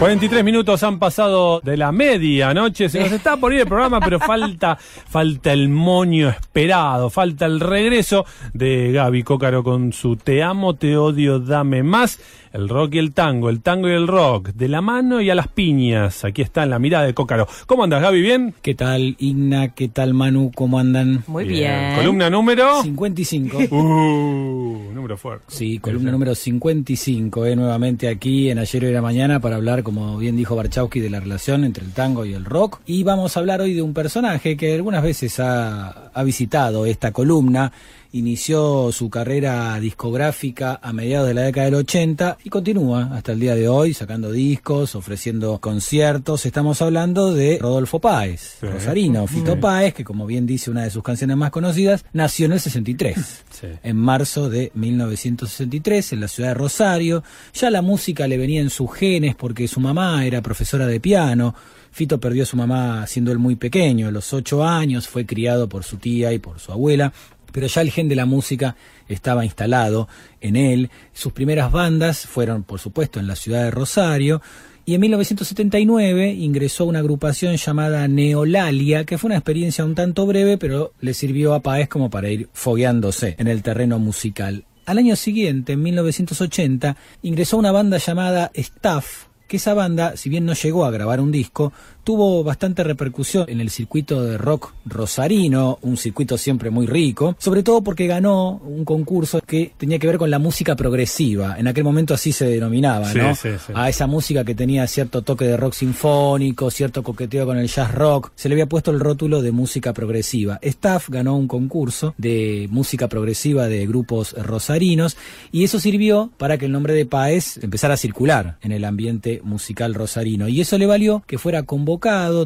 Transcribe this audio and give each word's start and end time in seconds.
43 0.00 0.42
minutos 0.42 0.82
han 0.82 0.98
pasado 0.98 1.60
de 1.60 1.76
la 1.76 1.92
medianoche. 1.92 2.88
Se 2.88 3.00
nos 3.00 3.12
está 3.12 3.36
por 3.36 3.52
ir 3.52 3.60
el 3.60 3.66
programa, 3.66 4.00
pero 4.00 4.18
falta, 4.18 4.76
falta 4.76 5.52
el 5.52 5.68
moño 5.68 6.30
esperado, 6.30 7.10
falta 7.10 7.44
el 7.44 7.60
regreso 7.60 8.24
de 8.54 8.92
Gaby 8.92 9.22
Cócaro 9.24 9.62
con 9.62 9.92
su 9.92 10.16
Te 10.16 10.42
amo, 10.42 10.74
te 10.74 10.96
odio, 10.96 11.38
dame 11.38 11.82
más 11.82 12.18
el 12.52 12.68
rock 12.68 12.94
y 12.94 12.98
el 12.98 13.12
tango, 13.12 13.48
el 13.48 13.60
tango 13.60 13.88
y 13.88 13.92
el 13.92 14.06
rock, 14.06 14.48
de 14.48 14.68
la 14.68 14.80
mano 14.80 15.20
y 15.20 15.30
a 15.30 15.34
las 15.34 15.48
piñas. 15.48 16.24
Aquí 16.24 16.42
está 16.42 16.62
en 16.62 16.70
la 16.70 16.78
mirada 16.78 17.04
de 17.04 17.14
Cócaro. 17.14 17.46
¿Cómo 17.66 17.84
andas, 17.84 18.02
Gaby? 18.02 18.20
¿Bien? 18.20 18.54
¿Qué 18.62 18.74
tal, 18.74 19.16
Igna? 19.18 19.74
¿Qué 19.74 19.88
tal, 19.88 20.14
Manu? 20.14 20.50
¿Cómo 20.54 20.78
andan? 20.78 21.24
Muy 21.26 21.44
bien. 21.44 21.96
Columna 21.96 22.30
número 22.30 22.82
55. 22.82 23.58
Uh, 23.70 24.92
número 24.92 25.16
fuerte. 25.16 25.44
Sí, 25.48 25.78
columna 25.78 26.10
número 26.10 26.34
55, 26.34 27.46
eh, 27.46 27.56
nuevamente 27.56 28.08
aquí 28.08 28.50
en 28.50 28.58
Ayer 28.58 28.84
y 28.84 28.92
la 28.92 29.00
Mañana 29.00 29.40
para 29.40 29.56
hablar, 29.56 29.82
como 29.82 30.18
bien 30.18 30.36
dijo 30.36 30.56
Barchowski, 30.56 31.00
de 31.00 31.08
la 31.08 31.20
relación 31.20 31.64
entre 31.64 31.84
el 31.84 31.92
tango 31.92 32.24
y 32.24 32.34
el 32.34 32.44
rock. 32.44 32.80
Y 32.86 33.04
vamos 33.04 33.36
a 33.36 33.40
hablar 33.40 33.60
hoy 33.60 33.74
de 33.74 33.82
un 33.82 33.94
personaje 33.94 34.56
que 34.56 34.74
algunas 34.74 35.02
veces 35.02 35.38
ha, 35.40 36.09
ha 36.12 36.22
visitado 36.22 36.86
esta 36.86 37.12
columna 37.12 37.72
inició 38.12 38.90
su 38.92 39.08
carrera 39.08 39.78
discográfica 39.78 40.80
a 40.82 40.92
mediados 40.92 41.28
de 41.28 41.34
la 41.34 41.42
década 41.42 41.66
del 41.66 41.76
80 41.76 42.38
y 42.42 42.50
continúa 42.50 43.10
hasta 43.12 43.32
el 43.32 43.40
día 43.40 43.54
de 43.54 43.68
hoy 43.68 43.94
sacando 43.94 44.32
discos, 44.32 44.94
ofreciendo 44.94 45.58
conciertos. 45.58 46.44
Estamos 46.46 46.82
hablando 46.82 47.32
de 47.32 47.58
Rodolfo 47.60 48.00
Páez, 48.00 48.58
Rosarino, 48.60 49.26
Fito 49.26 49.58
Páez, 49.60 49.94
que 49.94 50.04
como 50.04 50.26
bien 50.26 50.46
dice 50.46 50.70
una 50.70 50.82
de 50.82 50.90
sus 50.90 51.02
canciones 51.02 51.36
más 51.36 51.50
conocidas, 51.50 52.04
nació 52.12 52.46
en 52.46 52.52
el 52.52 52.60
63, 52.60 53.44
en 53.82 53.96
marzo 53.96 54.50
de 54.50 54.72
1963 54.74 56.12
en 56.12 56.20
la 56.20 56.28
ciudad 56.28 56.50
de 56.50 56.54
Rosario. 56.54 57.22
Ya 57.54 57.70
la 57.70 57.82
música 57.82 58.26
le 58.26 58.38
venía 58.38 58.60
en 58.60 58.70
sus 58.70 58.92
genes 58.92 59.36
porque 59.36 59.68
su 59.68 59.78
mamá 59.78 60.24
era 60.26 60.42
profesora 60.42 60.86
de 60.86 61.00
piano. 61.00 61.54
Fito 61.92 62.20
perdió 62.20 62.44
a 62.44 62.46
su 62.46 62.56
mamá 62.56 63.06
siendo 63.06 63.32
él 63.32 63.38
muy 63.38 63.56
pequeño, 63.56 64.08
a 64.08 64.10
los 64.12 64.32
ocho 64.32 64.64
años, 64.64 65.08
fue 65.08 65.26
criado 65.26 65.68
por 65.68 65.82
su 65.82 65.96
tía 66.00 66.32
y 66.32 66.40
por 66.40 66.58
su 66.58 66.72
abuela 66.72 67.12
pero 67.52 67.66
ya 67.66 67.80
el 67.82 67.90
gen 67.90 68.08
de 68.08 68.16
la 68.16 68.26
música 68.26 68.76
estaba 69.08 69.44
instalado 69.44 70.08
en 70.40 70.56
él. 70.56 70.90
Sus 71.12 71.32
primeras 71.32 71.72
bandas 71.72 72.26
fueron, 72.26 72.62
por 72.62 72.80
supuesto, 72.80 73.20
en 73.20 73.26
la 73.26 73.36
ciudad 73.36 73.64
de 73.64 73.70
Rosario. 73.70 74.40
Y 74.86 74.94
en 74.94 75.02
1979 75.02 76.32
ingresó 76.32 76.84
una 76.84 77.00
agrupación 77.00 77.56
llamada 77.56 78.08
Neolalia, 78.08 79.04
que 79.04 79.18
fue 79.18 79.28
una 79.28 79.36
experiencia 79.36 79.84
un 79.84 79.94
tanto 79.94 80.26
breve, 80.26 80.58
pero 80.58 80.92
le 81.00 81.14
sirvió 81.14 81.54
a 81.54 81.60
Paez 81.60 81.88
como 81.88 82.10
para 82.10 82.30
ir 82.30 82.48
fogueándose 82.52 83.36
en 83.38 83.46
el 83.46 83.62
terreno 83.62 83.98
musical. 83.98 84.64
Al 84.86 84.98
año 84.98 85.14
siguiente, 85.14 85.74
en 85.74 85.82
1980, 85.82 86.96
ingresó 87.22 87.58
una 87.58 87.70
banda 87.70 87.98
llamada 87.98 88.50
Staff, 88.54 89.26
que 89.46 89.58
esa 89.58 89.74
banda, 89.74 90.16
si 90.16 90.28
bien 90.28 90.44
no 90.44 90.54
llegó 90.54 90.84
a 90.84 90.90
grabar 90.90 91.20
un 91.20 91.30
disco, 91.30 91.72
tuvo 92.04 92.42
bastante 92.42 92.82
repercusión 92.82 93.44
en 93.48 93.60
el 93.60 93.70
circuito 93.70 94.22
de 94.22 94.38
rock 94.38 94.72
rosarino, 94.84 95.78
un 95.82 95.96
circuito 95.96 96.38
siempre 96.38 96.70
muy 96.70 96.86
rico, 96.86 97.36
sobre 97.38 97.62
todo 97.62 97.82
porque 97.82 98.06
ganó 98.06 98.60
un 98.64 98.84
concurso 98.84 99.40
que 99.40 99.72
tenía 99.76 99.98
que 99.98 100.06
ver 100.06 100.18
con 100.18 100.30
la 100.30 100.38
música 100.38 100.76
progresiva, 100.76 101.56
en 101.58 101.68
aquel 101.68 101.84
momento 101.84 102.14
así 102.14 102.32
se 102.32 102.46
denominaba, 102.46 103.12
¿no? 103.14 103.32
A 103.74 103.88
esa 103.88 104.06
música 104.06 104.44
que 104.44 104.54
tenía 104.54 104.86
cierto 104.86 105.22
toque 105.22 105.44
de 105.44 105.56
rock 105.56 105.74
sinfónico, 105.74 106.70
cierto 106.70 107.02
coqueteo 107.02 107.46
con 107.46 107.58
el 107.58 107.68
jazz 107.68 107.92
rock, 107.94 108.32
se 108.34 108.48
le 108.48 108.54
había 108.54 108.66
puesto 108.66 108.90
el 108.90 109.00
rótulo 109.00 109.42
de 109.42 109.52
música 109.52 109.92
progresiva. 109.92 110.58
Staff 110.62 111.08
ganó 111.08 111.36
un 111.36 111.48
concurso 111.48 112.14
de 112.18 112.68
música 112.70 113.08
progresiva 113.08 113.68
de 113.68 113.86
grupos 113.86 114.32
rosarinos 114.32 115.16
y 115.52 115.64
eso 115.64 115.78
sirvió 115.80 116.30
para 116.38 116.58
que 116.58 116.66
el 116.66 116.72
nombre 116.72 116.94
de 116.94 117.06
Paez 117.06 117.58
empezara 117.62 117.94
a 117.94 117.96
circular 117.96 118.58
en 118.62 118.72
el 118.72 118.84
ambiente 118.84 119.40
musical 119.44 119.94
rosarino 119.94 120.48
y 120.48 120.60
eso 120.60 120.78
le 120.78 120.86
valió 120.86 121.22
que 121.26 121.38
fuera 121.38 121.62
convocado 121.64 121.89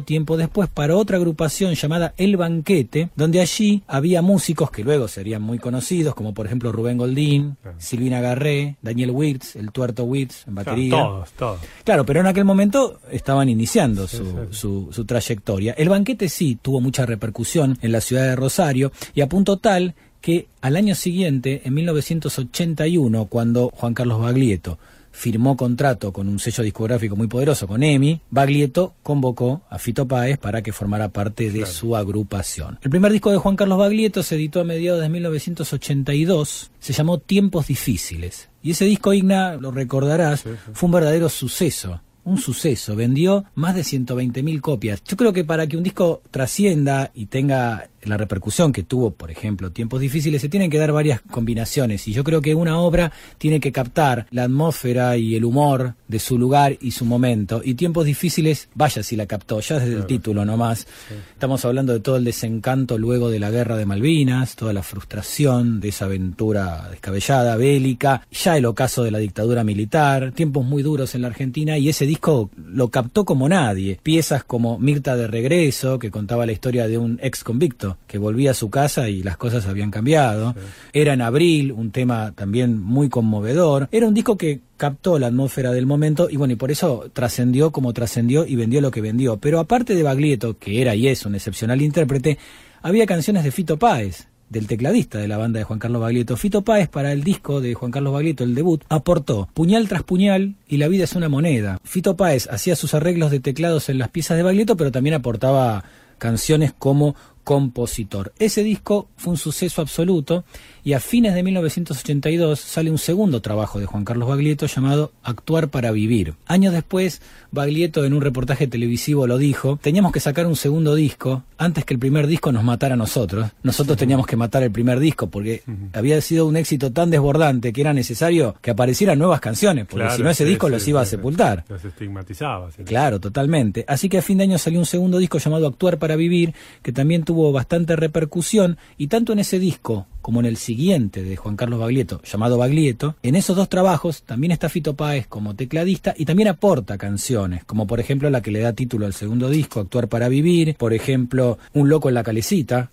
tiempo 0.05 0.37
después 0.37 0.69
para 0.69 0.95
otra 0.95 1.17
agrupación 1.17 1.73
llamada 1.75 2.13
El 2.17 2.37
Banquete, 2.37 3.09
donde 3.15 3.41
allí 3.41 3.83
había 3.87 4.21
músicos 4.21 4.71
que 4.71 4.83
luego 4.83 5.07
serían 5.07 5.41
muy 5.41 5.59
conocidos, 5.59 6.15
como 6.15 6.33
por 6.33 6.45
ejemplo 6.45 6.71
Rubén 6.71 6.97
Goldín, 6.97 7.57
Silvina 7.77 8.21
Garré, 8.21 8.77
Daniel 8.81 9.11
Wirtz, 9.11 9.55
el 9.55 9.71
Tuerto 9.71 10.03
Wirtz 10.03 10.47
en 10.47 10.55
batería. 10.55 10.91
todos, 10.91 11.31
todos. 11.33 11.59
Claro, 11.83 12.05
pero 12.05 12.21
en 12.21 12.27
aquel 12.27 12.45
momento 12.45 12.99
estaban 13.11 13.49
iniciando 13.49 14.07
su, 14.07 14.47
su, 14.51 14.89
su 14.91 15.05
trayectoria. 15.05 15.73
El 15.73 15.89
Banquete 15.89 16.29
sí 16.29 16.57
tuvo 16.61 16.81
mucha 16.81 17.05
repercusión 17.05 17.77
en 17.81 17.91
la 17.91 18.01
ciudad 18.01 18.23
de 18.23 18.35
Rosario 18.35 18.91
y 19.13 19.21
a 19.21 19.29
punto 19.29 19.57
tal 19.57 19.95
que 20.21 20.47
al 20.61 20.75
año 20.75 20.95
siguiente, 20.95 21.61
en 21.65 21.73
1981, 21.75 23.25
cuando 23.25 23.69
Juan 23.75 23.93
Carlos 23.93 24.19
Baglietto 24.19 24.79
firmó 25.15 25.55
contrato 25.55 26.11
con 26.11 26.27
un 26.27 26.39
sello 26.39 26.63
discográfico 26.63 27.15
muy 27.15 27.27
poderoso, 27.27 27.67
con 27.67 27.81
EMI, 27.81 28.21
Baglietto 28.29 28.93
convocó 29.01 29.61
a 29.69 29.79
Fito 29.79 30.07
Páez 30.07 30.37
para 30.37 30.61
que 30.61 30.73
formara 30.73 31.09
parte 31.09 31.49
de 31.51 31.65
su 31.65 31.95
agrupación. 31.95 32.77
El 32.81 32.89
primer 32.89 33.11
disco 33.11 33.31
de 33.31 33.37
Juan 33.37 33.55
Carlos 33.55 33.79
Baglietto 33.79 34.21
se 34.23 34.35
editó 34.35 34.59
a 34.59 34.65
mediados 34.65 35.01
de 35.01 35.09
1982, 35.09 36.71
se 36.79 36.93
llamó 36.93 37.19
Tiempos 37.19 37.67
Difíciles. 37.67 38.49
Y 38.61 38.71
ese 38.71 38.85
disco, 38.85 39.13
Igna, 39.13 39.55
lo 39.55 39.71
recordarás, 39.71 40.43
fue 40.73 40.87
un 40.87 40.91
verdadero 40.91 41.29
suceso 41.29 42.01
un 42.25 42.39
suceso, 42.39 42.95
vendió 42.95 43.45
más 43.53 43.75
de 43.75 43.81
120.000 43.81 44.59
copias. 44.59 45.03
Yo 45.03 45.15
creo 45.15 45.31
que 45.31 45.45
para 45.45 45.67
que 45.67 45.77
un 45.77 45.83
disco 45.83 46.23
trascienda 46.31 47.11
y 47.13 47.27
tenga 47.27 47.87
la 48.07 48.17
repercusión 48.17 48.71
que 48.71 48.83
tuvo, 48.83 49.11
por 49.11 49.31
ejemplo, 49.31 49.71
Tiempos 49.71 50.01
Difíciles, 50.01 50.41
se 50.41 50.49
tienen 50.49 50.69
que 50.69 50.77
dar 50.77 50.91
varias 50.91 51.21
combinaciones 51.21 52.07
y 52.07 52.13
yo 52.13 52.23
creo 52.23 52.41
que 52.41 52.55
una 52.55 52.79
obra 52.79 53.11
tiene 53.37 53.59
que 53.59 53.71
captar 53.71 54.27
la 54.31 54.43
atmósfera 54.43 55.17
y 55.17 55.35
el 55.35 55.45
humor 55.45 55.95
de 56.07 56.19
su 56.19 56.37
lugar 56.37 56.77
y 56.81 56.91
su 56.91 57.05
momento. 57.05 57.61
Y 57.63 57.75
Tiempos 57.75 58.05
Difíciles, 58.05 58.69
vaya 58.75 59.03
si 59.03 59.15
la 59.15 59.25
captó, 59.25 59.59
ya 59.59 59.79
desde 59.79 59.95
el 59.95 60.05
título 60.05 60.45
nomás. 60.45 60.87
Estamos 61.33 61.65
hablando 61.65 61.93
de 61.93 61.99
todo 61.99 62.17
el 62.17 62.23
desencanto 62.23 62.97
luego 62.97 63.29
de 63.29 63.39
la 63.39 63.51
guerra 63.51 63.77
de 63.77 63.85
Malvinas, 63.85 64.55
toda 64.55 64.73
la 64.73 64.83
frustración 64.83 65.79
de 65.79 65.89
esa 65.89 66.05
aventura 66.05 66.89
descabellada, 66.89 67.55
bélica, 67.55 68.27
ya 68.31 68.57
el 68.57 68.65
ocaso 68.65 69.03
de 69.03 69.11
la 69.11 69.19
dictadura 69.19 69.63
militar, 69.63 70.31
tiempos 70.31 70.65
muy 70.65 70.83
duros 70.83 71.15
en 71.15 71.21
la 71.21 71.27
Argentina 71.27 71.77
y 71.77 71.89
ese 71.89 72.05
disco 72.05 72.49
lo 72.57 72.89
captó 72.89 73.25
como 73.25 73.49
nadie. 73.49 73.99
Piezas 74.01 74.43
como 74.43 74.77
Mirta 74.79 75.15
de 75.15 75.27
Regreso, 75.27 75.99
que 75.99 76.11
contaba 76.11 76.45
la 76.45 76.51
historia 76.51 76.87
de 76.87 76.97
un 76.97 77.19
ex 77.21 77.43
convicto 77.43 77.94
que 78.07 78.17
volvía 78.17 78.51
a 78.51 78.53
su 78.53 78.69
casa 78.69 79.09
y 79.09 79.23
las 79.23 79.37
cosas 79.37 79.65
habían 79.67 79.91
cambiado. 79.91 80.55
Era 80.93 81.13
en 81.13 81.21
abril, 81.21 81.71
un 81.71 81.91
tema 81.91 82.31
también 82.33 82.81
muy 82.81 83.09
conmovedor. 83.09 83.87
Era 83.91 84.07
un 84.07 84.13
disco 84.13 84.37
que 84.37 84.61
captó 84.77 85.19
la 85.19 85.27
atmósfera 85.27 85.71
del 85.71 85.85
momento 85.85 86.29
y 86.29 86.37
bueno, 86.37 86.53
y 86.53 86.57
por 86.57 86.71
eso 86.71 87.09
trascendió 87.13 87.71
como 87.71 87.93
trascendió 87.93 88.45
y 88.45 88.55
vendió 88.55 88.81
lo 88.81 88.91
que 88.91 89.01
vendió. 89.01 89.37
Pero 89.37 89.59
aparte 89.59 89.95
de 89.95 90.03
Baglietto, 90.03 90.57
que 90.57 90.81
era 90.81 90.95
y 90.95 91.07
es 91.07 91.25
un 91.25 91.35
excepcional 91.35 91.81
intérprete, 91.81 92.37
había 92.81 93.05
canciones 93.05 93.43
de 93.43 93.51
Fito 93.51 93.77
Páez, 93.77 94.27
del 94.49 94.67
tecladista 94.67 95.17
de 95.17 95.27
la 95.27 95.37
banda 95.37 95.59
de 95.59 95.63
Juan 95.63 95.79
Carlos 95.79 96.01
Baglietto. 96.01 96.37
Fito 96.37 96.61
Páez, 96.63 96.87
para 96.87 97.11
el 97.11 97.23
disco 97.23 97.61
de 97.61 97.73
Juan 97.73 97.91
Carlos 97.91 98.13
Baglietto, 98.13 98.43
el 98.43 98.55
debut, 98.55 98.83
aportó 98.89 99.49
Puñal 99.53 99.87
tras 99.87 100.03
Puñal 100.03 100.55
y 100.67 100.77
La 100.77 100.87
vida 100.87 101.03
es 101.05 101.13
una 101.13 101.29
moneda. 101.29 101.79
Fito 101.83 102.15
Páez 102.15 102.47
hacía 102.51 102.75
sus 102.75 102.93
arreglos 102.93 103.31
de 103.31 103.39
teclados 103.39 103.89
en 103.89 103.97
las 103.97 104.09
piezas 104.09 104.37
de 104.37 104.43
Baglietto, 104.43 104.77
pero 104.77 104.91
también 104.91 105.15
aportaba 105.15 105.83
canciones 106.17 106.73
como 106.77 107.15
compositor. 107.45 108.33
Ese 108.39 108.63
disco 108.63 109.07
fue 109.15 109.31
un 109.31 109.37
suceso 109.37 109.81
absoluto 109.81 110.43
y 110.85 110.93
a 110.93 110.99
fines 110.99 111.33
de 111.33 111.41
1982 111.41 112.59
sale 112.59 112.91
un 112.91 112.99
segundo 112.99 113.41
trabajo 113.41 113.79
de 113.79 113.87
Juan 113.87 114.05
Carlos 114.05 114.29
Baglietto 114.29 114.67
llamado 114.67 115.11
Actuar 115.23 115.69
para 115.69 115.91
Vivir. 115.91 116.35
Años 116.45 116.73
después, 116.73 117.23
Baglietto 117.49 118.05
en 118.05 118.13
un 118.13 118.21
reportaje 118.21 118.67
televisivo 118.67 119.25
lo 119.25 119.39
dijo, 119.39 119.79
teníamos 119.81 120.11
que 120.11 120.19
sacar 120.19 120.45
un 120.45 120.55
segundo 120.55 120.93
disco 120.93 121.43
antes 121.57 121.85
que 121.85 121.95
el 121.95 121.99
primer 121.99 122.27
disco 122.27 122.51
nos 122.51 122.63
matara 122.63 122.93
a 122.93 122.97
nosotros. 122.97 123.49
Nosotros 123.63 123.97
teníamos 123.97 124.27
que 124.27 124.35
matar 124.35 124.61
el 124.61 124.71
primer 124.71 124.99
disco 124.99 125.27
porque 125.27 125.63
había 125.91 126.21
sido 126.21 126.45
un 126.45 126.55
éxito 126.55 126.91
tan 126.91 127.09
desbordante 127.09 127.73
que 127.73 127.81
era 127.81 127.91
necesario 127.91 128.53
que 128.61 128.69
aparecieran 128.69 129.17
nuevas 129.17 129.39
canciones, 129.39 129.87
porque 129.89 130.11
si 130.11 130.21
no 130.21 130.29
ese 130.29 130.45
disco 130.45 130.69
los 130.69 130.87
iba 130.87 131.01
a 131.01 131.05
sepultar. 131.05 131.65
Los 131.67 131.83
estigmatizaba. 131.83 132.69
Claro, 132.85 133.19
totalmente. 133.19 133.85
Así 133.87 134.07
que 134.07 134.19
a 134.19 134.21
fin 134.21 134.37
de 134.37 134.43
año 134.43 134.59
salió 134.59 134.77
un 134.77 134.85
segundo 134.85 135.17
disco 135.17 135.39
llamado 135.39 135.65
Actuar 135.65 135.97
para 135.97 136.15
Vivir, 136.15 136.53
que 136.83 136.91
también 136.91 137.23
tuvo 137.23 137.51
bastante 137.51 137.95
repercusión 137.95 138.77
y 138.99 139.07
tanto 139.07 139.33
en 139.33 139.39
ese 139.39 139.57
disco 139.57 140.05
como 140.21 140.39
en 140.39 140.47
el 140.47 140.57
siguiente 140.57 140.74
siguiente 140.75 141.23
de 141.23 141.37
Juan 141.37 141.55
Carlos 141.55 141.79
Baglietto, 141.79 142.21
llamado 142.23 142.57
Baglietto. 142.57 143.15
En 143.23 143.35
esos 143.35 143.55
dos 143.55 143.69
trabajos 143.69 144.23
también 144.23 144.51
está 144.51 144.67
Fito 144.67 144.93
Páez 144.93 145.25
como 145.25 145.55
tecladista 145.55 146.13
y 146.17 146.25
también 146.25 146.49
aporta 146.49 146.97
canciones, 146.97 147.63
como 147.63 147.87
por 147.87 148.01
ejemplo 148.01 148.29
la 148.29 148.41
que 148.41 148.51
le 148.51 148.59
da 148.59 148.73
título 148.73 149.05
al 149.05 149.13
segundo 149.13 149.49
disco, 149.49 149.79
Actuar 149.79 150.09
para 150.09 150.27
Vivir, 150.27 150.75
por 150.75 150.93
ejemplo, 150.93 151.57
Un 151.73 151.87
Loco 151.87 152.09
en 152.09 152.15
la 152.15 152.23
Calecita, 152.23 152.91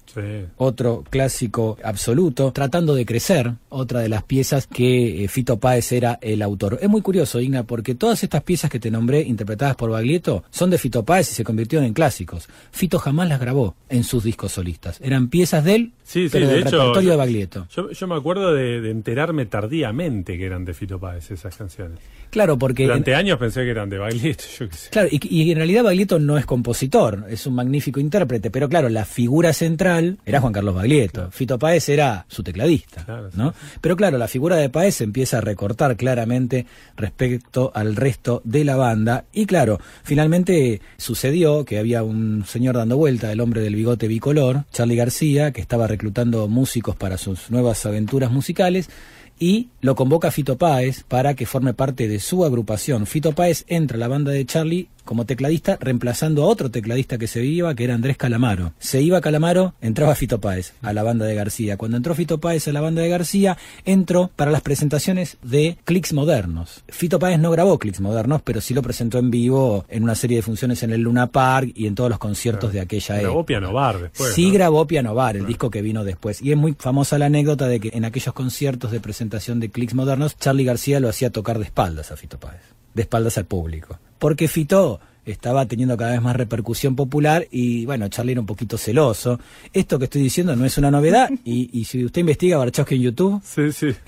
otro 0.59 1.03
clásico 1.11 1.77
absoluto, 1.83 2.53
Tratando 2.53 2.95
de 2.95 3.05
Crecer, 3.05 3.55
otra 3.69 3.99
de 3.99 4.09
las 4.09 4.23
piezas 4.23 4.69
que 4.69 5.25
eh, 5.25 5.29
Fito 5.29 5.59
Páez 5.59 5.91
era 5.91 6.21
el 6.23 6.41
autor. 6.41 6.79
Es 6.81 6.89
muy 6.89 7.01
curioso, 7.01 7.41
Igna, 7.41 7.65
porque 7.65 7.97
todas 7.97 8.23
estas 8.23 8.45
piezas 8.45 8.71
que 8.71 8.79
te 8.79 8.93
nombré, 8.93 9.23
interpretadas 9.23 9.75
por 9.75 9.91
Baglietto, 9.91 10.45
son 10.51 10.71
de 10.71 10.79
Fito 10.79 11.05
Páez 11.05 11.33
y 11.33 11.35
se 11.35 11.43
convirtieron 11.43 11.85
en 11.85 11.95
clásicos. 11.95 12.49
Fito 12.71 13.01
jamás 13.01 13.29
las 13.29 13.41
grabó 13.41 13.75
en 13.89 14.05
sus 14.05 14.23
discos 14.23 14.53
solistas. 14.53 15.01
Eran 15.03 15.27
piezas 15.29 15.65
de 15.65 15.75
él, 15.75 15.93
sí, 16.05 16.29
pero 16.31 16.47
de 16.47 16.53
del 16.53 16.63
hecho, 16.69 16.79
repertorio 16.79 17.11
de 17.11 17.17
Baglietto. 17.17 17.67
Yo, 17.75 18.07
me 18.07 18.17
acuerdo 18.17 18.53
de, 18.53 18.91
enterarme 18.91 19.47
tardíamente 19.47 20.37
que 20.37 20.45
eran 20.45 20.67
de 20.67 20.75
Fito 20.75 21.01
Páez 21.01 21.31
esas 21.31 21.57
canciones. 21.57 22.01
Claro, 22.29 22.59
porque... 22.59 22.85
Durante 22.85 23.15
años 23.15 23.39
pensé 23.39 23.63
que 23.63 23.71
eran 23.71 23.89
de 23.89 23.97
Baglietto, 23.97 24.45
yo 24.59 24.69
qué 24.69 24.77
sé. 24.77 24.91
Claro, 24.91 25.09
y, 25.11 25.51
en 25.51 25.57
realidad 25.57 25.83
Baglietto 25.83 26.19
no 26.19 26.37
es 26.37 26.45
compositor, 26.45 27.25
es 27.31 27.47
un 27.47 27.55
magnífico 27.55 27.99
intérprete, 27.99 28.51
pero 28.51 28.69
claro, 28.69 28.91
la 28.91 29.07
figura 29.07 29.55
central 29.55 30.19
era 30.27 30.41
Juan 30.43 30.53
Carlos 30.53 30.75
Baglietto. 30.75 31.31
Fito 31.31 31.59
Páez 31.59 31.89
era 31.89 32.27
su 32.29 32.43
tecladista, 32.43 33.31
¿no? 33.35 33.55
Pero 33.81 33.97
claro, 33.97 34.19
la 34.19 34.29
figura 34.29 34.57
de 34.57 34.69
Páez 34.69 35.01
empieza 35.01 35.39
a 35.39 35.41
recortar 35.41 35.97
claramente 35.97 36.67
respecto 36.97 37.73
al 37.75 37.97
resto 37.97 38.43
de 38.45 38.65
la 38.65 38.77
banda. 38.77 39.25
Y 39.33 39.47
claro, 39.47 39.81
finalmente 40.03 40.83
sucedió 40.99 41.65
que 41.65 41.79
había 41.79 42.03
un 42.03 42.45
señor 42.45 42.77
dando 42.77 42.99
vuelta, 42.99 43.33
el 43.33 43.41
hombre 43.41 43.63
del 43.63 43.77
bigote 43.77 44.09
bicolor, 44.09 44.65
Charlie 44.73 44.97
García, 44.97 45.53
que 45.53 45.63
estaba 45.63 45.87
reclutando 45.87 46.49
músicos 46.49 46.97
para 46.97 47.17
sus 47.17 47.51
aventuras 47.87 48.31
musicales 48.31 48.91
y 49.39 49.71
lo 49.81 49.95
convoca 49.97 50.31
Fito 50.31 50.57
Páez 50.57 51.03
para 51.03 51.35
que 51.35 51.47
forme 51.47 51.75
parte 51.75 52.07
de 52.07 52.21
su 52.21 52.45
agrupación. 52.45 53.07
Fito 53.07 53.33
Páez 53.33 53.65
entra 53.67 53.97
a 53.97 54.01
la 54.01 54.09
banda 54.09 54.31
de 54.31 54.47
Charlie 54.47 54.89
como 55.05 55.25
tecladista, 55.27 55.77
reemplazando 55.81 56.43
a 56.43 56.47
otro 56.47 56.71
tecladista 56.71 57.19
que 57.19 57.27
se 57.27 57.45
iba, 57.45 57.75
que 57.75 57.85
era 57.85 57.95
Andrés 57.95 58.17
Calamaro. 58.17 58.73
Se 58.79 59.01
iba 59.03 59.21
Calamaro, 59.21 59.75
entraba 59.81 60.15
Fito 60.15 60.41
Páez 60.41 60.75
a 60.83 60.93
la 60.93 61.03
banda 61.03 61.27
de 61.27 61.35
García. 61.35 61.77
Cuando 61.77 61.97
entró 61.97 62.15
Fito 62.15 62.39
Páez 62.39 62.69
a 62.69 62.73
la 62.73 62.81
banda 62.81 63.03
de 63.03 63.09
García, 63.09 63.57
entró 63.85 64.31
para 64.37 64.51
las 64.51 64.63
presentaciones 64.63 65.39
de 65.43 65.79
Clicks 65.85 66.13
Modernos. 66.13 66.85
Fito 66.89 67.19
Páez 67.19 67.39
no 67.39 67.51
grabó 67.51 67.79
Clicks 67.79 68.01
Modernos, 68.01 68.43
pero 68.43 68.61
sí 68.61 68.75
lo 68.75 68.83
presentó 68.83 69.19
en 69.19 69.31
vivo 69.31 69.85
en 69.89 70.03
una 70.03 70.15
serie 70.15 70.39
de 70.39 70.43
funciones 70.43 70.83
en 70.83 70.91
el 70.91 71.01
Luna 71.01 71.27
Park 71.29 71.73
y 71.75 71.87
en 71.87 71.95
todos 71.95 72.11
los 72.11 72.19
conciertos 72.19 72.73
de 72.73 72.81
aquella 72.81 73.17
época. 73.17 73.29
Grabó 73.29 73.47
Piano 73.47 73.73
Bar 73.73 74.01
después. 74.01 74.35
Sí, 74.35 74.51
grabó 74.51 74.87
Piano 74.87 75.15
Bar, 75.15 75.37
el 75.37 75.47
disco 75.47 75.71
que 75.71 75.83
vino 75.83 76.05
después. 76.05 76.43
Y 76.43 76.53
es 76.53 76.57
muy 76.57 76.75
famosa 76.79 77.19
la 77.19 77.27
anécdota 77.27 77.67
de 77.67 77.81
que 77.81 77.91
en 77.95 78.05
aquellos 78.05 78.35
conciertos 78.35 78.91
de 78.91 79.01
presentación 79.01 79.61
de 79.61 79.71
Clicks 79.71 79.95
Modernos, 79.95 80.37
Charlie 80.37 80.65
García 80.65 81.01
lo 81.01 81.09
hacía 81.09 81.31
tocar 81.31 81.59
de 81.59 81.65
espaldas 81.65 82.11
a 82.13 82.17
Fito 82.17 82.39
Páez, 82.39 82.63
de 82.95 83.03
espaldas 83.03 83.39
al 83.39 83.47
público 83.47 83.99
porque 84.23 84.47
Fito 84.47 85.01
estaba 85.25 85.67
teniendo 85.67 85.97
cada 85.97 86.13
vez 86.13 86.23
más 86.23 86.37
repercusión 86.37 86.95
popular 86.95 87.45
y 87.51 87.85
bueno, 87.87 88.07
Charlie 88.07 88.33
era 88.33 88.41
un 88.41 88.47
poquito 88.47 88.79
celoso. 88.79 89.41
Esto 89.73 89.99
que 89.99 90.05
estoy 90.05 90.23
diciendo 90.23 90.55
no 90.55 90.65
es 90.65 90.79
una 90.79 90.93
novedad 90.93 91.29
y, 91.45 91.85
si 91.85 92.05
usted 92.05 92.21
investiga 92.21 92.57
Barchowski 92.57 92.95
en 92.95 93.03
YouTube, 93.03 93.43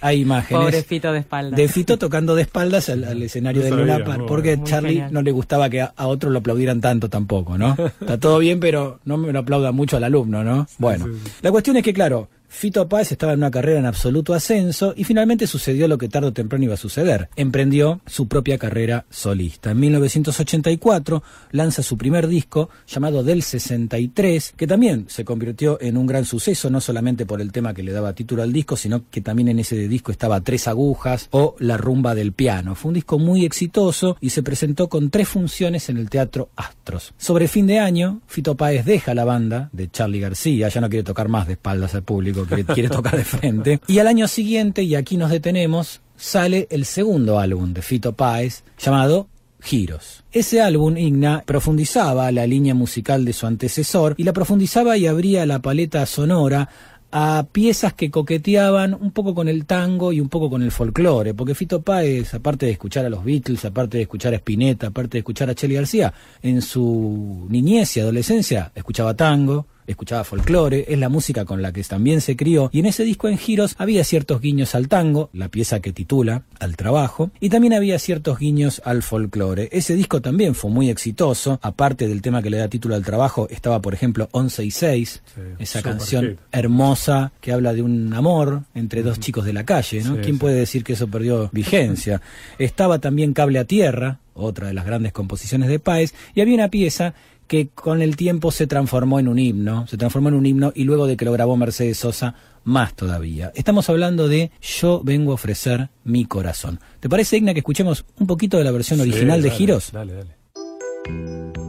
hay 0.01 0.21
imágenes 0.21 0.65
Pobre 0.65 0.83
Fito 0.85 1.13
de 1.13 1.19
espaldas. 1.19 1.57
De 1.57 1.67
Fito 1.67 1.99
tocando 1.99 2.37
de 2.37 2.43
espaldas 2.43 2.91
al, 2.91 3.21
escenario 3.25 3.63
de 3.63 3.73
Luna 3.73 4.05
porque 4.29 4.61
Charlie 4.63 5.03
no 5.11 5.21
le 5.21 5.33
gustaba 5.33 5.69
que 5.69 5.81
a, 5.81 5.93
otros 5.97 6.33
lo 6.33 6.39
aplaudieran 6.39 6.81
tanto 6.81 7.11
tampoco, 7.11 7.59
¿no? 7.59 7.77
Está 8.01 8.17
todo 8.19 8.39
bien, 8.39 8.61
pero 8.61 9.01
no 9.05 9.17
me 9.17 9.33
lo 9.33 9.41
aplauda 9.41 9.73
mucho 9.73 9.97
al 9.97 10.05
alumno, 10.05 10.45
¿no? 10.45 10.69
bueno, 10.79 11.09
la 11.43 11.51
cuestión 11.51 11.77
es 11.77 11.83
que 11.83 11.93
claro, 11.93 12.29
Fito 12.55 12.89
Páez 12.89 13.11
estaba 13.11 13.33
en 13.33 13.41
una 13.41 13.51
carrera 13.51 13.81
en 13.81 13.85
absoluto 13.85 14.33
ascenso 14.33 14.95
y 14.97 15.03
finalmente 15.03 15.49
sucedió 15.49 15.89
lo 15.89 15.99
que 15.99 16.09
tarde 16.09 16.29
o 16.29 16.33
temprano 16.33 16.65
iba 16.65 16.75
a 16.75 16.79
suceder. 16.79 17.29
Emprendió 17.35 18.01
su 18.07 18.29
propia 18.29 18.59
carrera 18.59 19.07
solista. 19.11 19.73
En 19.73 19.81
1984 19.81 21.23
lanza 21.51 21.83
su 21.83 21.99
primer 21.99 22.29
disco 22.29 22.71
llamado 22.87 23.25
Del 23.25 23.43
63, 23.43 24.55
que 24.57 24.67
también 24.69 25.07
se 25.09 25.25
convirtió 25.25 25.79
en 25.81 25.97
un 25.97 26.07
gran 26.07 26.25
suceso, 26.25 26.71
no 26.71 26.81
solamente 26.81 27.27
por 27.27 27.41
el 27.41 27.51
tema 27.51 27.75
que 27.75 27.83
le 27.83 27.91
daba 27.91 28.15
título 28.15 28.45
al 28.45 28.53
disco, 28.53 28.77
sino 28.77 29.11
que 29.11 29.21
también 29.21 29.49
en 29.49 29.59
ese 29.59 29.89
disco 29.89 30.13
estaba 30.13 30.41
Tres 30.41 30.69
Agujas 30.69 31.29
o 31.33 31.57
La 31.59 31.77
Rumba 31.77 32.15
del 32.15 32.33
Piano. 32.33 32.77
Fue 32.77 32.91
un 32.91 32.95
disco 32.95 33.19
muy 33.19 33.45
exitoso 33.45 34.17
y 34.21 34.31
se 34.31 34.45
presentó 34.45 34.89
con 34.89 35.11
tres 35.11 35.29
funciones 35.29 35.89
en 35.89 35.97
el 35.97 36.09
Teatro 36.09 36.51
Astros. 36.55 37.15
Sobre 37.19 37.49
fin 37.49 37.67
de 37.67 37.81
año, 37.81 38.21
Fito 38.29 38.55
Páez 38.55 38.85
deja 38.85 39.13
la 39.13 39.25
banda 39.25 39.71
de 39.73 39.91
Charlie 39.91 40.21
García, 40.21 40.69
ya 40.69 40.81
no 40.81 40.89
quiere 40.89 41.03
tocar 41.03 41.29
más 41.29 41.49
de 41.49 41.55
espaldas 41.55 41.97
al 41.97 42.05
público 42.05 42.44
que 42.47 42.65
quiere 42.65 42.89
tocar 42.89 43.17
de 43.17 43.25
frente. 43.25 43.81
Y 43.87 43.99
al 43.99 44.07
año 44.07 44.29
siguiente, 44.29 44.83
y 44.83 44.95
aquí 44.95 45.17
nos 45.17 45.31
detenemos, 45.31 46.01
sale 46.17 46.67
el 46.71 46.85
segundo 46.85 47.39
álbum 47.39 47.73
de 47.73 47.83
Fito 47.83 48.13
Páez 48.13 48.65
llamado 48.79 49.29
Giros. 49.61 50.25
Ese 50.31 50.61
álbum, 50.61 50.97
Igna, 50.97 51.43
profundizaba 51.47 52.31
la 52.33 52.47
línea 52.47 52.75
musical 52.75 53.25
de 53.25 53.33
su 53.33 53.47
antecesor 53.47 54.15
y 54.19 54.25
la 54.25 54.33
profundizaba 54.33 54.97
y 54.97 55.07
abría 55.07 55.47
la 55.47 55.61
paleta 55.61 56.05
sonora 56.07 56.69
a 57.17 57.47
piezas 57.53 57.95
que 57.95 58.11
coqueteaban 58.11 58.93
un 58.93 59.13
poco 59.13 59.37
con 59.37 59.49
el 59.49 59.67
tango 59.67 60.13
y 60.13 60.21
un 60.21 60.29
poco 60.29 60.51
con 60.51 60.63
el 60.63 60.73
folclore, 60.73 61.33
porque 61.33 61.55
Fito 61.55 61.81
Páez, 61.81 62.35
aparte 62.35 62.67
de 62.67 62.73
escuchar 62.73 63.07
a 63.07 63.09
los 63.09 63.25
Beatles, 63.25 63.65
aparte 63.65 63.99
de 63.99 64.03
escuchar 64.03 64.35
a 64.35 64.37
Spinetta, 64.39 64.89
aparte 64.89 65.13
de 65.13 65.19
escuchar 65.21 65.49
a 65.49 65.55
Chely 65.55 65.77
García, 65.77 66.13
en 66.43 66.61
su 66.61 67.47
niñez 67.49 67.97
y 67.97 68.01
adolescencia 68.01 68.73
escuchaba 68.75 69.15
tango, 69.15 69.69
escuchaba 69.87 70.25
folclore, 70.25 70.87
es 70.89 70.99
la 70.99 71.09
música 71.09 71.45
con 71.45 71.63
la 71.63 71.73
que 71.73 71.83
también 71.83 72.21
se 72.21 72.37
crió, 72.37 72.71
y 72.73 72.81
en 72.81 72.87
ese 72.87 73.05
disco 73.05 73.29
en 73.29 73.39
giros 73.39 73.75
había 73.79 74.05
ciertos 74.05 74.41
guiños 74.41 74.75
al 74.75 74.89
tango, 74.89 75.31
la 75.33 75.49
pieza 75.49 75.81
que 75.81 75.93
titula 75.93 76.43
Al 76.59 76.77
trabajo, 76.77 77.31
y 77.41 77.49
también 77.49 77.75
había 77.75 77.99
ciertos 77.99 78.39
guiños 78.39 78.83
al 78.85 79.03
folclore. 79.03 79.69
Ese 79.73 79.95
disco 79.95 80.21
también 80.21 80.55
fue 80.55 80.71
muy 80.71 80.91
exitoso, 80.91 81.59
aparte 81.63 82.09
del 82.09 82.23
tema 82.23 82.43
que 82.43 82.51
le 82.51 82.59
da 82.59 82.69
título 82.69 82.95
al 82.95 83.05
trabajo, 83.05 83.49
estaba 83.51 83.81
por 83.81 83.95
ejemplo 83.95 84.29
11 84.33 84.65
y 84.65 84.71
6, 84.71 85.23
esa 85.59 85.83
canción 85.83 86.39
hermosa 86.53 87.33
que 87.41 87.53
habla 87.53 87.75
de 87.75 87.83
un 87.83 88.13
amor 88.15 88.63
entre 88.75 89.03
dos 89.03 89.21
chicos 89.21 89.45
de 89.45 89.53
la 89.53 89.65
calle, 89.65 90.03
¿no? 90.03 90.17
¿Quién 90.21 90.39
puede 90.39 90.57
decir 90.57 90.85
que 90.85 90.95
eso 90.95 91.09
perdió 91.09 91.51
vigencia? 91.53 92.21
Estaba 92.59 92.99
también 92.99 93.33
Cable 93.33 93.59
a 93.59 93.65
Tierra, 93.65 94.21
otra 94.35 94.69
de 94.69 94.75
las 94.75 94.85
grandes 94.85 95.13
composiciones 95.13 95.69
de 95.69 95.79
Páez, 95.79 96.15
y 96.35 96.41
había 96.41 96.55
una 96.55 96.69
pieza 96.69 97.15
que 97.47 97.69
con 97.69 98.03
el 98.03 98.17
tiempo 98.17 98.51
se 98.51 98.67
transformó 98.67 99.19
en 99.19 99.29
un 99.29 99.39
himno, 99.39 99.87
se 99.87 99.97
transformó 99.97 100.29
en 100.29 100.35
un 100.35 100.47
himno 100.47 100.73
y 100.75 100.85
luego 100.85 101.07
de 101.07 101.17
que 101.17 101.25
lo 101.25 101.33
grabó 101.33 101.57
Mercedes 101.57 101.99
Sosa, 101.99 102.35
más 102.65 102.95
todavía. 102.95 103.53
Estamos 103.55 103.89
hablando 103.91 104.29
de 104.29 104.51
Yo 104.61 105.03
vengo 105.05 105.33
a 105.33 105.35
ofrecer 105.35 105.91
mi 106.05 106.25
corazón. 106.25 106.81
¿Te 107.01 107.09
parece, 107.09 107.37
Igna, 107.37 107.53
que 107.53 107.61
escuchemos 107.61 108.05
un 108.19 108.27
poquito 108.27 108.59
de 108.59 108.65
la 108.65 108.71
versión 108.71 109.01
original 109.01 109.43
de 109.43 109.51
Giros? 109.51 109.93
Dale, 109.93 110.15
dale. 110.15 111.64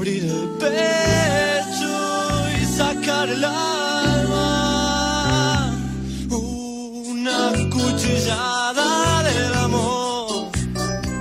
Abrir 0.00 0.24
el 0.24 0.48
pecho 0.58 1.92
y 2.58 2.64
sacar 2.64 3.28
el 3.28 3.44
alma. 3.44 4.48
Una 6.30 7.52
cuchillada. 7.70 8.59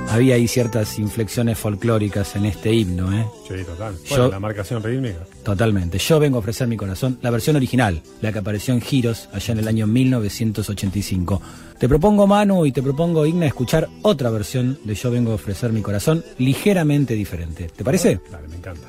Había 0.10 0.36
ahí 0.36 0.48
ciertas 0.48 0.98
inflexiones 0.98 1.58
folclóricas 1.58 2.36
en 2.36 2.46
este 2.46 2.74
himno, 2.74 3.14
¿eh? 3.14 3.26
Sí, 3.48 3.64
total. 3.64 3.96
Bueno, 4.10 4.28
la 4.30 4.40
marcación 4.40 4.82
rítmica. 4.82 5.20
Totalmente. 5.44 6.00
Yo 6.00 6.20
vengo 6.20 6.38
a 6.38 6.40
ofrecer 6.40 6.68
mi 6.68 6.78
corazón, 6.78 7.20
la 7.22 7.30
versión 7.30 7.56
original, 7.56 8.02
la 8.22 8.32
que 8.32 8.40
apareció 8.40 8.74
en 8.74 8.82
Giros 8.82 9.30
allá 9.34 9.52
en 9.52 9.60
el 9.60 9.68
año 9.68 9.86
1985. 9.86 11.42
Te 11.78 11.88
propongo, 11.88 12.26
Manu, 12.26 12.66
y 12.66 12.72
te 12.72 12.82
propongo, 12.82 13.26
Igna, 13.26 13.46
escuchar 13.46 13.88
otra 14.02 14.30
versión 14.32 14.80
de 14.84 14.96
Yo 14.96 15.12
vengo 15.12 15.32
a 15.32 15.36
ofrecer 15.36 15.72
mi 15.72 15.82
corazón, 15.82 16.24
ligeramente 16.40 17.14
diferente. 17.14 17.70
¿Te 17.76 17.84
parece? 17.84 18.20
Dale, 18.32 18.48
me 18.48 18.56
encanta. 18.56 18.88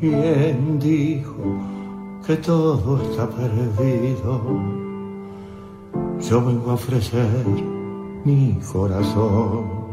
¿Quién 0.00 0.78
dijo 0.78 1.34
que 2.26 2.34
todo 2.36 3.02
está 3.02 3.28
perdido? 3.28 4.40
Yo 6.18 6.42
vengo 6.42 6.70
a 6.70 6.74
ofrecer 6.74 7.44
mi 8.24 8.58
corazón. 8.72 9.90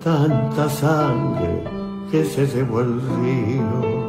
Tanta 0.00 0.68
sangre 0.68 1.64
que 2.12 2.24
se 2.24 2.46
llevó 2.46 2.82
el 2.82 3.00
río. 3.00 4.08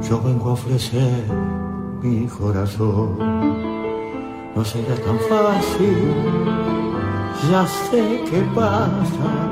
Yo 0.00 0.22
vengo 0.22 0.48
a 0.48 0.52
ofrecer 0.54 1.24
mi 2.00 2.26
corazón. 2.28 3.18
No 4.56 4.64
será 4.64 4.94
tan 4.94 5.18
fácil, 5.28 6.14
ya 7.50 7.66
sé 7.66 8.24
qué 8.30 8.40
pasa. 8.54 9.51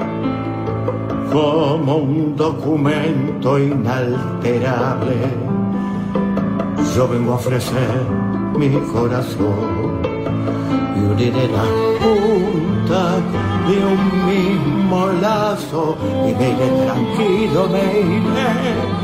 como 1.31 1.95
un 1.97 2.35
documento 2.35 3.57
inalterable. 3.57 5.15
Yo 6.95 7.07
vengo 7.07 7.33
a 7.33 7.35
ofrecer 7.35 8.05
mi 8.57 8.69
corazón 8.91 10.01
y 10.97 10.99
uniré 10.99 11.47
las 11.47 11.67
puntas 12.01 13.21
de 13.67 13.77
un 13.93 14.03
mismo 14.27 15.07
lazo 15.21 15.95
y 16.27 16.33
me 16.35 16.49
iré 16.49 16.67
tranquilo, 16.85 17.67
me 17.69 17.85
iré 18.17 19.01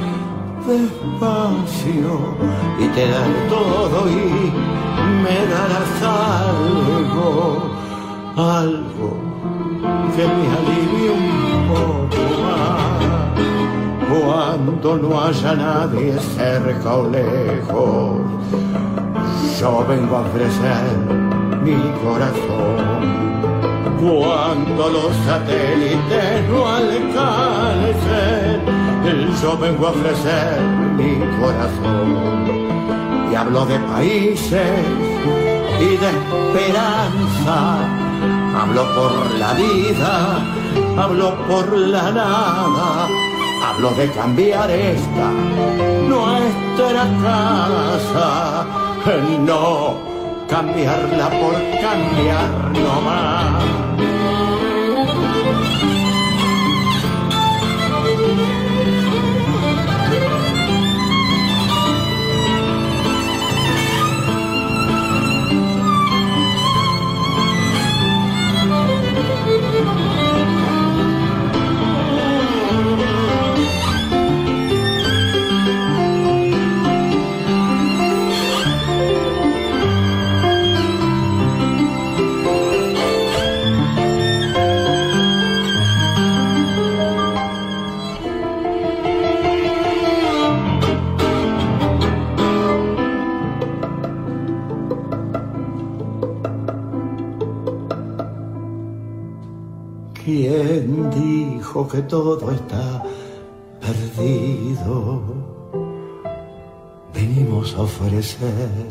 despacio 0.68 2.36
y 2.78 2.88
te 2.90 3.08
daré 3.08 3.40
todo 3.50 4.10
y 4.10 4.52
me 5.24 5.38
darás 5.54 5.96
algo, 6.44 7.30
algo 8.36 9.10
que 10.16 10.24
me 10.24 10.46
alivie 10.58 11.10
un 11.12 11.37
Cuando 14.10 14.98
no 14.98 15.22
haya 15.22 15.54
nadie 15.56 16.14
cerca 16.36 16.96
o 16.96 17.10
lejos, 17.10 18.22
yo 19.60 19.86
vengo 19.88 20.18
a 20.18 20.22
ofrecer 20.22 20.84
mi 21.64 21.78
corazón. 22.04 23.28
Cuando 24.00 24.90
los 24.90 25.16
satélites 25.26 26.50
no 26.50 26.68
alcancen, 26.68 28.62
yo 29.42 29.58
vengo 29.58 29.88
a 29.88 29.92
ofrecer 29.92 30.62
mi 30.96 31.20
corazón. 31.40 32.48
Y 33.32 33.36
hablo 33.36 33.66
de 33.66 33.80
países 33.80 34.86
y 35.80 35.98
de 35.98 36.10
esperanza. 36.10 37.80
Hablo 38.60 38.84
por 38.96 39.12
la 39.40 39.54
vida, 39.54 40.40
hablo 40.98 41.36
por 41.48 41.78
la 41.78 42.12
nada. 42.12 43.08
Hablo 43.64 43.92
de 43.92 44.10
cambiar 44.12 44.70
esta, 44.72 45.32
nuestra 46.08 47.04
casa. 47.24 48.66
No 49.46 50.08
cambiarla 50.50 51.30
por 51.30 51.54
cambiar 51.82 52.50
no 52.74 54.07
¿Quién 100.48 101.10
dijo 101.10 101.86
que 101.90 102.02
todo 102.04 102.50
está 102.52 103.04
perdido? 103.82 105.22
Venimos 107.14 107.76
a 107.76 107.82
ofrecer 107.82 108.88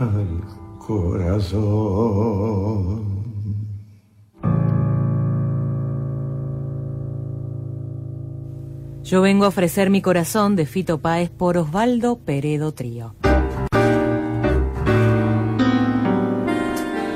el 0.00 0.42
corazón. 0.84 1.60
Yo 9.04 9.22
vengo 9.22 9.44
a 9.44 9.48
ofrecer 9.48 9.90
mi 9.90 10.02
corazón 10.02 10.56
de 10.56 10.66
Fito 10.66 10.98
Páez 10.98 11.30
por 11.30 11.56
Osvaldo 11.56 12.18
Peredo 12.18 12.72
Trío. 12.72 13.14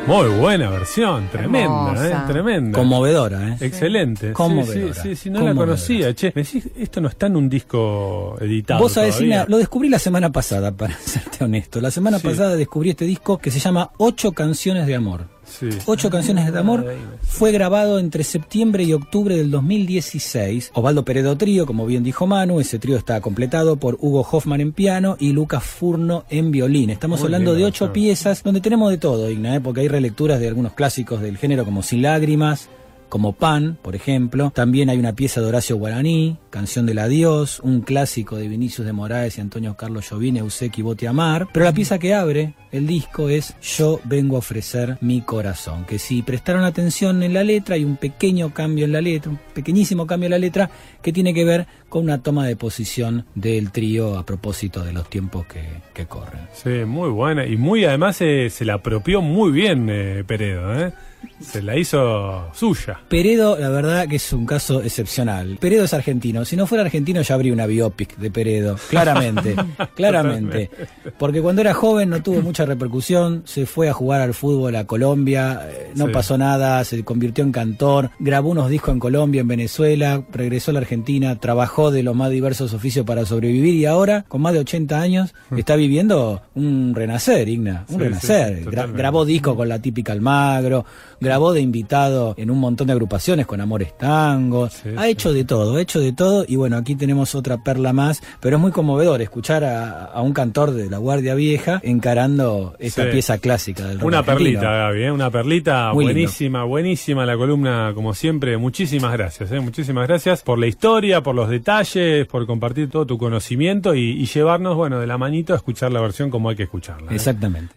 Muy 0.07 0.29
buena 0.39 0.69
versión, 0.69 1.29
tremenda, 1.33 1.93
Hermosa. 1.93 2.09
eh, 2.09 2.33
tremenda. 2.33 2.79
Conmovedora, 2.79 3.49
¿eh? 3.49 3.57
Excelente. 3.61 4.29
Sí, 4.29 4.33
Conmovedora. 4.35 4.95
Sí, 4.95 5.01
sí, 5.11 5.17
sí, 5.17 5.31
no 5.31 5.41
la 5.41 5.55
conocía. 5.55 6.15
Che, 6.15 6.31
me 6.35 6.43
decís, 6.43 6.69
esto 6.77 7.01
no 7.01 7.09
está 7.09 7.27
en 7.27 7.37
un 7.37 7.49
disco 7.49 8.37
editado. 8.39 8.81
Vos 8.81 8.93
sabés, 8.93 9.19
lo 9.49 9.57
descubrí 9.57 9.89
la 9.89 9.99
semana 9.99 10.31
pasada, 10.31 10.73
para 10.73 10.95
serte 10.99 11.43
honesto. 11.45 11.81
La 11.81 11.91
semana 11.91 12.19
Sí. 12.19 12.29
pasada 12.29 12.55
descubrí 12.55 12.91
este 12.91 13.07
disco 13.07 13.39
que 13.39 13.51
se 13.51 13.61
llama 13.61 13.93
Ocho 13.97 14.33
Canciones 14.33 14.87
de 14.87 14.95
Amor. 14.95 15.34
Sí. 15.47 15.69
Ocho 15.87 16.11
canciones 16.11 16.53
de 16.53 16.59
amor 16.59 16.87
fue 17.23 17.53
grabado 17.53 17.99
entre 17.99 18.25
septiembre 18.25 18.85
y 18.85 18.93
octubre 18.93 19.37
del 19.37 19.51
2016. 19.51 20.71
Osvaldo 20.75 21.05
Peredo 21.05 21.37
Trío, 21.37 21.67
como 21.67 21.87
bien 21.87 22.03
dijo 22.03 22.27
Manu, 22.27 22.61
ese 22.61 22.79
trío 22.79 22.97
está 22.97 23.21
completado 23.21 23.77
por 23.77 23.99
Hugo 24.01 24.27
Hoffman 24.31 24.61
en 24.61 24.73
piano 24.73 25.17
y 25.19 25.33
Lucas 25.33 25.65
Furno 25.65 26.25
en 26.31 26.51
violín. 26.51 26.91
Estamos 26.91 27.21
Muy 27.21 27.27
hablando 27.27 27.53
bien, 27.53 27.63
de 27.63 27.67
ocho 27.67 27.93
piezas 27.93 28.43
donde 28.43 28.61
tenemos 28.61 28.91
de 28.91 28.99
todo, 28.99 29.31
Igna, 29.31 29.57
¿eh? 29.57 29.61
porque 29.61 29.81
hay 29.81 29.89
relecturas 29.89 30.41
de 30.41 30.49
algunos 30.49 30.73
clásicos 30.73 31.21
del 31.21 31.39
género 31.39 31.65
como 31.65 31.83
Sin 31.83 32.03
Lágrimas, 32.03 32.69
como 33.15 33.33
Pan, 33.33 33.79
por 33.81 33.95
ejemplo. 33.95 34.51
También 34.53 34.91
hay 34.91 34.99
una 34.99 35.13
pieza 35.13 35.41
de 35.41 35.47
Horacio 35.47 35.77
Guaraní, 35.77 36.37
Canción 36.51 36.85
del 36.85 36.99
Adiós, 36.99 37.61
un 37.61 37.83
clásico 37.83 38.35
de 38.35 38.49
Vinicius 38.49 38.85
de 38.85 38.93
Moraes 38.93 39.39
y 39.39 39.41
Antonio 39.41 39.77
Carlos 39.77 40.09
Jobim, 40.09 40.37
Euseki 40.37 40.83
Bote 40.83 41.07
Amar. 41.07 41.47
Pero 41.53 41.65
la 41.65 41.73
pieza 41.73 42.01
que 42.01 42.13
abre 42.13 42.57
el 42.73 42.89
disco 42.89 43.29
es 43.29 43.55
Yo 43.63 44.01
vengo 44.03 44.35
a 44.35 44.41
ofrecer 44.41 44.99
mi 45.01 45.21
corazón, 45.21 45.85
que 45.85 46.01
si 46.01 46.23
prestaron 46.23 46.65
atención 46.65 47.23
en 47.23 47.35
la 47.35 47.45
letra 47.45 47.77
hay 47.77 47.85
un 47.85 47.99
pequeño 47.99 48.53
cambio 48.53 48.85
en 48.85 48.91
la 48.91 49.01
letra, 49.01 49.31
un 49.31 49.39
pequeñísimo 49.55 50.09
cambio 50.09 50.27
en 50.27 50.33
la 50.33 50.39
letra 50.41 50.69
que 51.01 51.13
tiene 51.13 51.33
que 51.33 51.45
ver 51.45 51.69
con 51.89 52.03
una 52.03 52.21
toma 52.21 52.49
de 52.49 52.57
posición 52.57 53.27
del 53.37 53.71
trío 53.71 54.19
a 54.19 54.27
propósito 54.27 54.83
de 54.83 54.93
los 54.93 55.09
tiempos 55.09 55.47
que, 55.47 55.63
que 55.95 56.07
corren. 56.07 56.49
Sí, 56.53 56.85
muy 56.85 57.11
buena. 57.11 57.47
Y 57.47 57.57
muy 57.57 57.85
además 57.85 58.21
eh, 58.23 58.51
se 58.51 58.65
la 58.65 58.75
apropió 58.75 59.21
muy 59.21 59.53
bien 59.53 59.89
eh, 59.89 60.25
Peredo, 60.27 60.77
¿eh? 60.77 60.93
Se 61.41 61.63
la 61.63 61.77
hizo 61.77 62.49
suya. 62.55 63.01
Peredo, 63.09 63.59
la 63.59 63.69
verdad 63.69 64.07
que 64.09 64.17
es 64.17 64.33
un 64.33 64.47
caso 64.47 64.83
excepcional. 64.83 65.57
Peredo 65.61 65.85
es 65.85 65.95
argentino. 65.95 66.45
Si 66.45 66.57
no 66.57 66.67
fuera 66.67 66.85
argentino 66.85 67.21
ya 67.23 67.35
habría 67.35 67.53
una 67.53 67.67
biopic 67.67 68.17
de 68.17 68.31
Peredo. 68.31 68.77
Claramente, 68.91 69.55
claramente. 69.95 70.71
Porque 71.19 71.41
cuando 71.43 71.61
era 71.61 71.75
joven 71.75 72.11
no 72.11 72.23
tuvo 72.23 72.41
mucha 72.43 72.65
repercusión. 72.65 73.43
Se 73.47 73.67
fue 73.67 73.89
a 73.89 73.93
jugar 73.93 74.21
al 74.21 74.35
fútbol 74.35 74.77
a 74.77 74.87
Colombia. 74.87 75.61
eh, 75.71 75.93
No 75.95 76.07
Sí. 76.07 76.13
pasó 76.13 76.39
nada. 76.39 76.83
Se 76.85 77.05
convirtió 77.05 77.45
en 77.45 77.53
cantor. 77.53 78.11
Grabó 78.19 78.51
unos 78.51 78.71
discos 78.71 78.93
en 78.95 79.01
Colombia, 79.01 79.41
en 79.43 79.49
Venezuela. 79.49 80.23
Regresó 80.33 80.71
a 80.71 80.75
la 80.75 80.81
Argentina. 80.81 81.39
Trabajó 81.39 81.91
de 81.91 82.03
los 82.03 82.15
más 82.15 82.31
diversos 82.31 82.73
oficios 82.75 83.05
para 83.07 83.25
sobrevivir. 83.27 83.75
Y 83.75 83.87
ahora, 83.87 84.25
con 84.29 84.43
más 84.43 84.53
de 84.53 84.61
80 84.61 85.01
años, 85.01 85.35
está 85.57 85.77
viviendo 85.77 86.43
un 86.55 86.95
renacer, 86.95 87.49
Igna. 87.49 87.85
Un 87.89 87.97
Sí, 87.97 88.01
renacer. 88.03 88.49
sí, 88.59 88.61
Gra- 88.63 88.65
totalmente. 88.65 88.99
grabó 88.99 89.25
discos 89.25 89.57
con 89.57 89.69
la 89.69 89.79
típica 89.81 90.13
Almagro 90.13 90.85
grabó 91.21 91.53
de 91.53 91.61
invitado 91.61 92.35
en 92.37 92.51
un 92.51 92.59
montón 92.59 92.87
de 92.87 92.93
agrupaciones 92.93 93.47
con 93.47 93.61
Amores 93.61 93.97
Tango, 93.97 94.69
Sí, 94.69 94.89
ha 94.97 95.05
sí. 95.05 95.11
hecho 95.11 95.33
de 95.33 95.45
todo, 95.45 95.77
ha 95.77 95.81
hecho 95.81 96.01
de 96.01 96.13
todo 96.13 96.45
y 96.47 96.57
bueno, 96.57 96.77
aquí 96.77 96.95
tenemos 96.97 97.35
otra 97.35 97.63
perla 97.63 97.93
más, 97.93 98.23
pero 98.41 98.57
es 98.57 98.63
muy 98.63 98.71
conmovedor 98.73 99.21
escuchar 99.23 99.65
a, 99.65 100.05
a 100.05 100.21
un 100.23 100.33
cantor 100.33 100.73
de 100.73 100.89
la 100.91 100.99
Guardia 100.99 101.35
Vieja 101.35 101.81
encarando 101.83 102.75
esta 102.79 103.05
Sí. 103.05 103.09
pieza 103.13 103.39
clásica 103.39 103.87
del 103.87 103.99
rock 103.99 104.07
Una 104.07 104.19
argentino. 104.19 104.61
perlita, 104.61 104.73
Gaby, 104.73 105.03
¿eh? 105.05 105.11
una 105.11 105.31
perlita 105.31 105.93
Muy 105.93 106.05
lindo. 106.05 106.15
buenísima, 106.21 106.65
buenísima 106.65 107.27
la 107.27 107.37
columna, 107.37 107.93
como 107.95 108.15
siempre. 108.15 108.57
Muchísimas 108.57 109.13
gracias, 109.13 109.51
¿eh? 109.53 109.61
muchísimas 109.61 110.07
gracias 110.07 110.43
por 110.43 110.59
la 110.59 110.67
historia, 110.67 111.23
por 111.23 111.35
los 111.35 111.49
detalles, 111.49 112.27
por 112.27 112.47
compartir 112.47 112.89
todo 112.91 113.07
tu 113.07 113.19
conocimiento 113.19 113.95
y, 113.95 114.11
y 114.21 114.27
llevarnos, 114.27 114.77
bueno, 114.77 115.01
de 115.01 115.07
la 115.07 115.19
manito 115.19 115.53
a 115.53 115.57
escuchar 115.57 115.93
la 115.93 116.01
versión 116.01 116.31
como 116.31 116.49
hay 116.51 116.57
que 116.57 116.65
escucharla. 116.65 117.11
¿eh? 117.13 117.15
Exactamente. 117.17 117.75